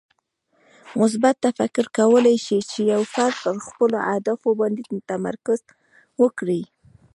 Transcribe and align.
مثبت 0.99 1.35
تفکر 1.45 1.85
کولی 1.97 2.35
شي 2.45 2.57
چې 2.69 2.79
یو 2.93 3.01
فرد 3.13 3.35
پر 3.43 3.55
خپلو 3.67 3.97
اهدافو 4.11 4.49
باندې 4.59 4.83
تمرکز 5.11 5.59
وکړي. 6.21 6.61